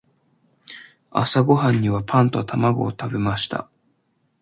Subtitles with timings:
[1.11, 3.69] 朝ごはんにはパンと卵を食べました。